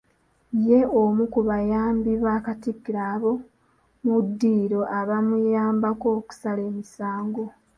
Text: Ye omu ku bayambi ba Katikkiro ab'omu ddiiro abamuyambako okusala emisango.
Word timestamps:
Ye 0.67 0.79
omu 1.01 1.23
ku 1.33 1.39
bayambi 1.47 2.11
ba 2.23 2.35
Katikkiro 2.45 3.01
ab'omu 3.13 4.15
ddiiro 4.25 4.81
abamuyambako 4.99 6.07
okusala 6.19 6.61
emisango. 6.69 7.43